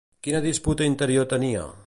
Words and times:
Quina 0.27 0.39
disputa 0.45 0.89
interior 0.93 1.29
tenia? 1.37 1.71